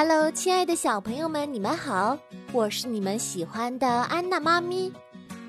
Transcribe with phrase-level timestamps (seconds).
[0.00, 2.16] Hello，亲爱的小朋友们，你们好，
[2.52, 4.92] 我是你们喜欢的安娜妈咪。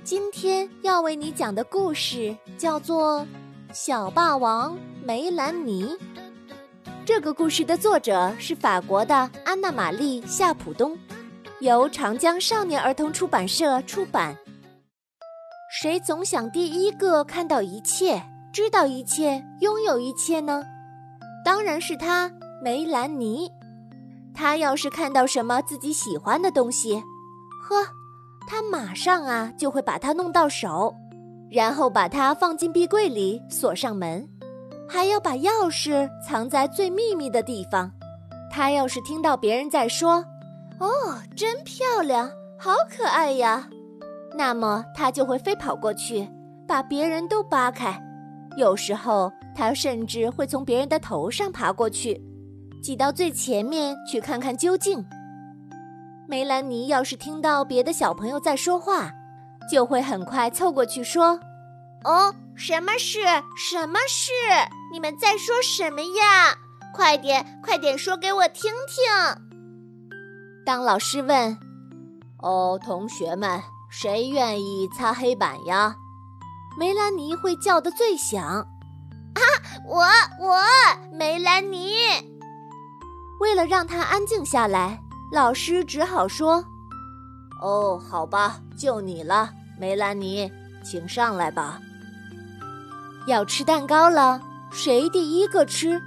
[0.04, 3.20] 今天要为你讲的故事叫做
[3.72, 5.84] 《小霸王梅兰妮》。
[7.06, 10.98] 这个故事的作者是法国的安娜玛丽夏普东，
[11.60, 14.36] 由长江少年儿童出版社出版。
[15.80, 18.20] 谁总想第一个看到一切，
[18.52, 20.64] 知道一切，拥有一切呢？
[21.46, 22.32] 当然是他，
[22.64, 23.48] 梅兰妮。
[24.34, 27.04] 他要是看到什么自己喜欢的东西，
[27.62, 27.76] 呵，
[28.48, 30.94] 他马上啊就会把它弄到手，
[31.52, 34.28] 然后把它放进壁柜里，锁上门，
[34.88, 37.92] 还要把钥匙藏在最秘密的地方。
[38.52, 40.26] 他要是听到别人在说
[40.80, 40.88] ：“哦，
[41.36, 43.70] 真漂亮，好可爱呀！”
[44.36, 46.28] 那么他就会飞跑过去，
[46.68, 48.02] 把别人都扒开。
[48.58, 52.20] 有时候他甚至会从别人的头上爬过去。
[52.82, 55.06] 挤到最前面去看看究竟。
[56.28, 59.12] 梅兰妮要是听到别的小朋友在说话，
[59.72, 61.40] 就会很快凑过去说
[62.06, 63.20] ：“哦，什么事？
[63.58, 64.32] 什么事？
[64.92, 66.56] 你们在说什么呀？
[66.94, 69.04] 快点，快点说给我听听。”
[70.66, 71.58] 当老师问
[72.42, 75.96] ：“哦，同学们，谁愿意擦黑板呀？”
[76.78, 78.42] 梅兰妮会叫得最响
[79.34, 79.42] ：“啊，
[79.88, 80.04] 我，
[80.40, 80.62] 我，
[81.12, 81.96] 梅兰妮。”
[83.40, 85.02] 为了让他安静下来，
[85.32, 86.64] 老师只好说
[87.62, 90.52] ：“哦，好吧，就你了，梅兰妮，
[90.84, 91.80] 请上来吧。
[93.28, 96.02] 要吃蛋糕了，谁第一个吃？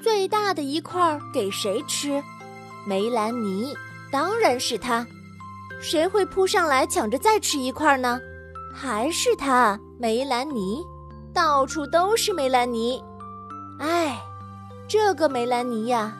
[0.00, 2.22] 最大的一块给谁吃？
[2.86, 3.74] 梅兰妮，
[4.10, 5.06] 当然是他。
[5.80, 8.18] 谁会扑上来抢着再吃一块呢？
[8.74, 10.82] 还是他，梅兰妮。
[11.34, 13.02] 到处都是梅兰妮。
[13.78, 14.18] 哎，
[14.88, 16.16] 这个梅兰妮呀。”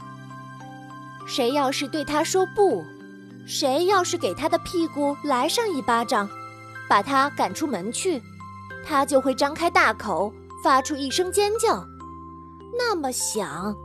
[1.29, 2.83] 谁要是对他说不，
[3.47, 6.27] 谁要是给他的屁股来上一巴掌，
[6.89, 8.21] 把他赶出门去，
[8.83, 10.33] 他就会张开大口，
[10.65, 11.85] 发出一声尖叫，
[12.77, 13.77] 那么响，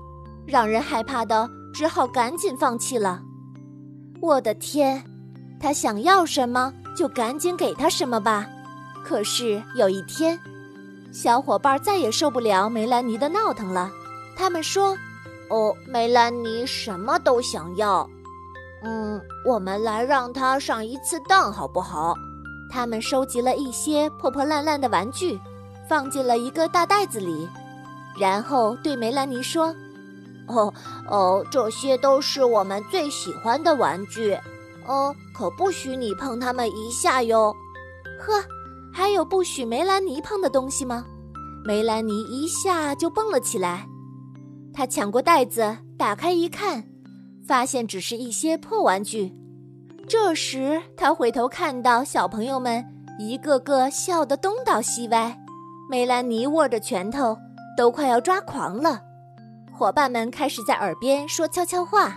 [0.48, 3.22] 让人害怕的，只好赶紧放弃了。
[4.22, 5.04] 我的天，
[5.60, 8.48] 他想要什么就赶紧给他什么吧。
[9.04, 10.40] 可是有一天，
[11.12, 13.92] 小伙伴再也受不了梅兰妮的闹腾了，
[14.34, 14.98] 他们说。
[15.50, 18.10] 哦，梅兰妮什么都想要。
[18.84, 22.16] 嗯，我们来让她上一次当好不好？
[22.70, 25.40] 他们收集了一些破破烂烂的玩具，
[25.88, 27.48] 放进了一个大袋子里，
[28.20, 29.74] 然后对梅兰妮说
[30.48, 30.74] ：“哦
[31.08, 34.36] 哦，这些都是我们最喜欢的玩具。
[34.88, 37.56] 哦，可不许你碰它们一下哟。”
[38.20, 38.44] 呵，
[38.92, 41.06] 还有不许梅兰妮碰的东西吗？
[41.64, 43.88] 梅兰妮一下就蹦了起来。
[44.74, 46.84] 他抢过袋子，打开一看，
[47.48, 49.32] 发现只是一些破玩具。
[50.08, 52.84] 这时，他回头看到小朋友们
[53.20, 55.38] 一个个笑得东倒西歪，
[55.90, 57.38] 梅兰妮握着拳头，
[57.78, 59.00] 都快要抓狂了。
[59.72, 62.10] 伙伴们开始在耳边说悄悄话，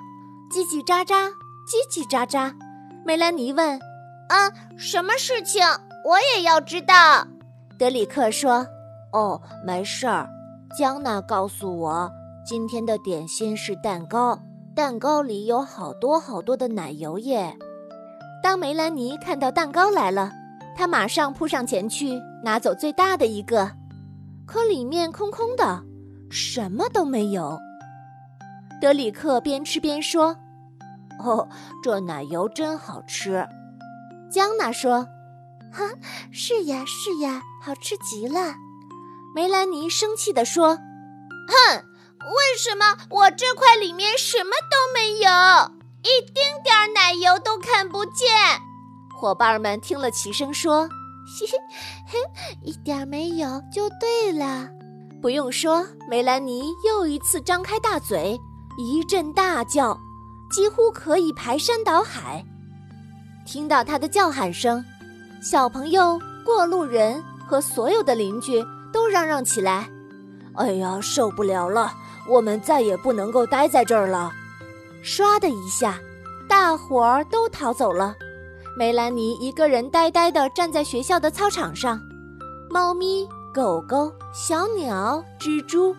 [0.51, 1.29] 叽叽喳喳，
[1.67, 2.53] 叽叽喳喳。
[3.05, 3.79] 梅兰妮问
[4.29, 5.63] ：“啊，什么事情？
[6.05, 7.27] 我也要知道。”
[7.79, 8.67] 德里克说
[9.13, 10.29] ：“哦，没事儿。
[10.77, 12.11] 江娜告诉我。”
[12.47, 14.39] 今天的点心是蛋糕，
[14.73, 17.59] 蛋糕里有好多好多的奶油耶。
[18.41, 20.31] 当梅兰妮看到蛋糕来了，
[20.77, 23.69] 她马上扑上前去拿走最大的一个，
[24.47, 25.83] 可里面空空的，
[26.31, 27.59] 什么都没有。
[28.81, 30.37] 德里克边吃边说
[31.19, 31.49] ：“哦，
[31.83, 33.45] 这奶油真好吃。”
[34.31, 35.05] 江娜说
[35.75, 35.83] ：“哈，
[36.31, 38.55] 是呀是呀，好吃极了。”
[39.35, 40.77] 梅兰妮生气地说
[41.51, 41.83] ：“哼！”
[42.27, 45.31] 为什么我这块里面什么都没有，
[46.03, 48.27] 一丁点儿奶油都看不见？
[49.17, 50.89] 伙伴们听了齐声说
[51.39, 51.59] ：“嘿嘿
[52.07, 52.19] 嘿，
[52.63, 54.69] 一点没有就对了。”
[55.23, 58.39] 不用说，梅兰妮又一次张开大嘴，
[58.77, 59.97] 一阵大叫，
[60.51, 62.45] 几乎可以排山倒海。
[63.47, 64.85] 听到她的叫喊声，
[65.41, 69.89] 小朋友、过路人和所有的邻居都嚷嚷起来
[70.57, 71.95] ：“哎呀，受不了了！”
[72.29, 74.33] 我们再也不能够待在这儿了。
[75.03, 75.99] 唰的一下，
[76.49, 78.15] 大伙儿都逃走了。
[78.77, 82.01] 梅兰妮一个人呆呆地站在学校的操场上。
[82.69, 85.95] 猫咪、狗狗、小鸟、蜘蛛，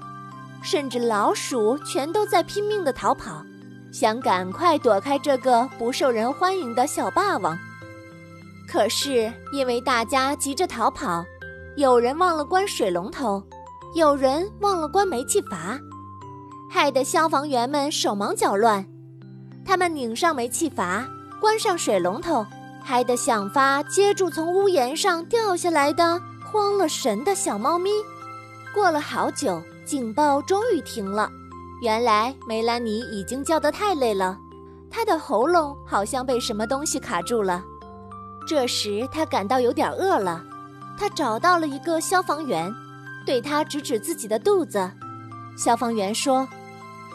[0.61, 3.41] 甚至老鼠，全都在拼命地逃跑，
[3.91, 7.57] 想赶快躲开这个不受人欢迎的小霸王。
[8.67, 11.25] 可是因为大家急着逃跑，
[11.77, 13.41] 有人忘了关水龙头，
[13.95, 15.79] 有人忘了关煤气阀。
[16.69, 18.85] 害得消防员们手忙脚乱，
[19.65, 21.07] 他们拧上煤气阀，
[21.39, 22.45] 关上水龙头，
[22.83, 27.89] 嗨得想法接住从屋檐上掉下来的慌了神的小猫咪。
[28.73, 31.29] 过了好久，警报终于停了。
[31.81, 34.37] 原来梅兰妮已经叫得太累了，
[34.89, 37.63] 她的喉咙好像被什么东西卡住了。
[38.47, 40.43] 这时她感到有点饿了，
[40.97, 42.73] 她找到了一个消防员，
[43.25, 44.89] 对他指指自己的肚子。
[45.57, 46.47] 消防员说：“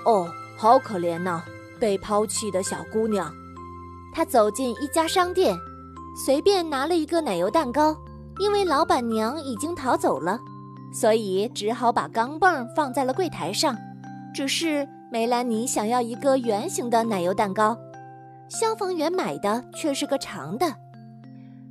[0.05, 1.43] 哦，好可怜呐。”
[1.81, 3.29] 被抛弃的小姑娘，
[4.13, 5.59] 她走进一家商店，
[6.25, 7.97] 随便拿了一个奶油蛋糕。
[8.39, 10.39] 因为老板娘已经逃走了，
[10.93, 13.77] 所以只好把钢镚放在了柜台上。
[14.33, 17.77] 只是梅兰妮想要一个圆形的奶油蛋糕，
[18.49, 20.73] 消防员买的却是个长的。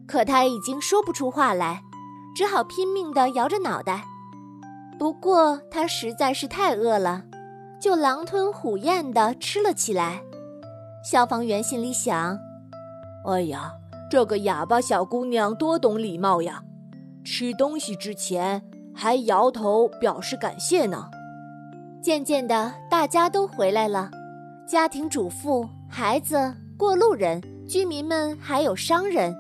[0.06, 1.82] 可他已经说不出话来，
[2.36, 4.04] 只好拼命地摇着脑袋。
[5.00, 7.24] 不过他实在是太饿了。
[7.82, 10.22] 就狼吞虎咽地吃了起来。
[11.04, 12.38] 消防员心里想
[13.28, 13.74] ：“哎呀，
[14.10, 16.64] 这个哑巴小姑娘多懂礼貌呀！
[17.24, 18.62] 吃东西之前
[18.94, 21.10] 还摇头表示感谢呢。”
[22.04, 24.12] 渐渐的，大家都回来了，
[24.68, 29.36] 家庭主妇、孩子、过路人、居民们，还有商人。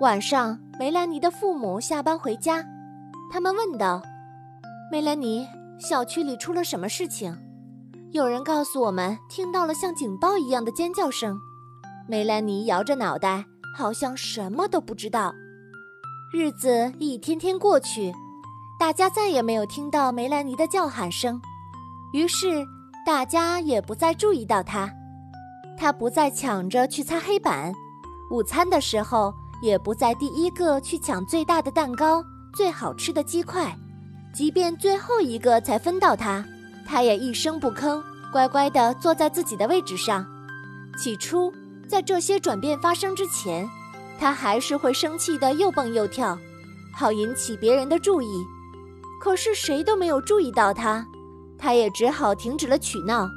[0.00, 2.64] 晚上，梅兰妮的父母下班回家，
[3.32, 4.02] 他们问道
[4.90, 5.46] ：“梅兰妮。”
[5.82, 7.36] 小区里出了什么事情？
[8.12, 11.36] 有人告诉我们，听到了像警报一样的尖叫声。
[12.08, 13.44] 梅兰妮摇着脑袋，
[13.76, 15.34] 好像什么都不知道。
[16.32, 18.12] 日子一天天过去，
[18.78, 21.42] 大家再也没有听到梅兰妮的叫喊声，
[22.12, 22.64] 于是
[23.04, 24.88] 大家也不再注意到她。
[25.76, 27.72] 她不再抢着去擦黑板，
[28.30, 32.24] 午餐的时候也不再第一个去抢最大的蛋糕、
[32.54, 33.76] 最好吃的鸡块。
[34.32, 36.44] 即便最后一个才分到他，
[36.86, 38.02] 他也一声不吭，
[38.32, 40.26] 乖乖地坐在自己的位置上。
[40.98, 41.52] 起初，
[41.86, 43.68] 在这些转变发生之前，
[44.18, 46.38] 他还是会生气的又蹦又跳，
[46.94, 48.26] 好引起别人的注意。
[49.20, 51.06] 可是谁都没有注意到他，
[51.58, 53.28] 他也只好停止了取闹。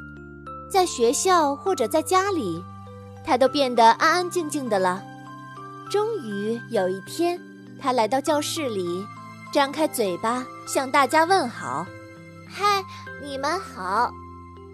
[0.71, 2.63] 在学校或者在家里，
[3.24, 5.03] 他都变得安安静静的了。
[5.92, 7.39] 终于有一天，
[7.80, 9.06] 他来到教室里。
[9.56, 11.88] 张开嘴巴向大家问好，
[12.46, 12.84] 嗨，
[13.24, 14.12] 你们好！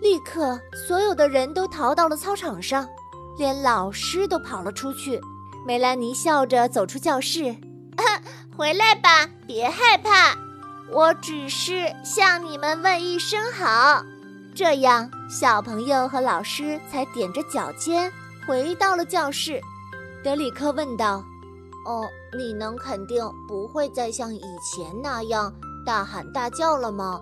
[0.02, 2.90] 立刻，所有的人都逃到了操场上，
[3.38, 5.22] 连老师都跑了出去。
[5.68, 7.56] 梅兰妮笑着走出教室，
[8.58, 10.36] 回来吧，别害怕，
[10.92, 14.04] 我只是向你们问一声好。
[14.56, 18.12] 这样，小朋友和老师才踮着脚尖
[18.48, 19.62] 回到了教室。
[20.24, 21.24] 德里克问道。
[21.86, 22.08] 哦，
[22.38, 25.52] 你能肯定不会再像以前那样
[25.86, 27.20] 大喊大叫了吗？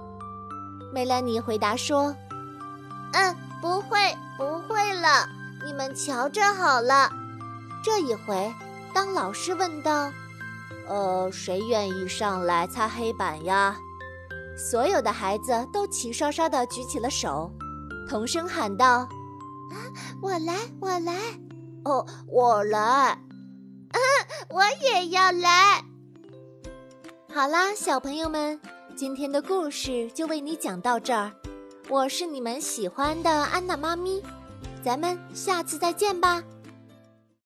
[0.92, 2.14] 梅兰妮回答说
[3.14, 3.98] ：“嗯，不会，
[4.38, 5.28] 不会了。
[5.66, 7.10] 你们瞧着好了。”
[7.84, 8.54] 这一回，
[8.94, 10.12] 当老师问道
[10.90, 13.78] ：“呃，谁愿意上来擦黑板呀？”
[14.58, 17.50] 所有的孩子都齐刷刷地举起了手，
[18.10, 19.08] 同声喊道
[19.72, 19.76] ：“啊，
[20.22, 21.14] 我来，我来！
[21.86, 23.18] 哦，我来！”
[24.50, 25.84] 我也要来。
[27.34, 28.60] 好啦，小朋友们，
[28.96, 31.32] 今天的故事就为你讲到这儿。
[31.88, 34.22] 我是你们喜欢的安娜妈咪，
[34.84, 36.44] 咱们下次再见吧。